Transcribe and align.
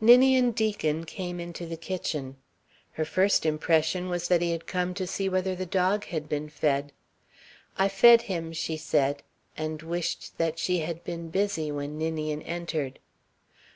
Ninian 0.00 0.50
Deacon 0.50 1.04
came 1.04 1.38
into 1.38 1.64
the 1.64 1.76
kitchen. 1.76 2.38
Her 2.94 3.04
first 3.04 3.46
impression 3.46 4.08
was 4.08 4.26
that 4.26 4.42
he 4.42 4.50
had 4.50 4.66
come 4.66 4.94
to 4.94 5.06
see 5.06 5.28
whether 5.28 5.54
the 5.54 5.64
dog 5.64 6.06
had 6.06 6.28
been 6.28 6.48
fed. 6.48 6.90
"I 7.78 7.88
fed 7.88 8.22
him," 8.22 8.52
she 8.52 8.76
said, 8.76 9.22
and 9.56 9.80
wished 9.82 10.38
that 10.38 10.58
she 10.58 10.80
had 10.80 11.04
been 11.04 11.28
busy 11.30 11.70
when 11.70 11.98
Ninian 11.98 12.42
entered. 12.42 12.98